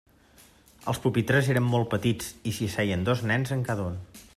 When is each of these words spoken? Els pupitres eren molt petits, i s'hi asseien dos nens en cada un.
Els 0.93 1.01
pupitres 1.03 1.51
eren 1.55 1.69
molt 1.75 1.91
petits, 1.93 2.33
i 2.53 2.55
s'hi 2.57 2.71
asseien 2.73 3.09
dos 3.11 3.25
nens 3.35 3.59
en 3.59 3.67
cada 3.71 3.91
un. 3.93 4.05